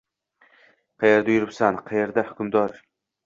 [1.03, 1.77] Qaerda yuribsan?
[1.91, 2.75] Qayda hukmdor?